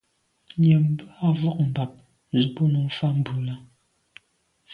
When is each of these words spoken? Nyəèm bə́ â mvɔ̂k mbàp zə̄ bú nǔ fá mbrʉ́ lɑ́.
Nyəèm 0.61 0.85
bə́ 0.97 1.09
â 1.25 1.27
mvɔ̂k 1.37 1.57
mbàp 1.69 1.91
zə̄ 2.37 2.43
bú 2.53 2.63
nǔ 2.73 2.79
fá 2.97 3.07
mbrʉ́ 3.17 3.39
lɑ́. 3.47 3.57